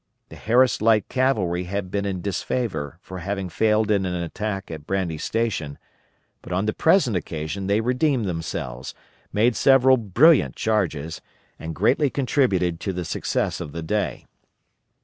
[0.29, 4.87] The Harris Light Cavalry had been in disfavor for having failed in an attack at
[4.87, 5.77] Brandy Station,
[6.41, 8.95] but on the present occasion they redeemed themselves,
[9.31, 11.21] made several brilliant charges,
[11.59, 14.25] and greatly contributed to the success of the day.